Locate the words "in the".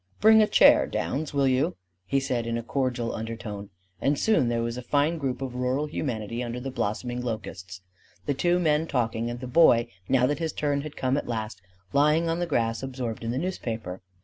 13.23-13.37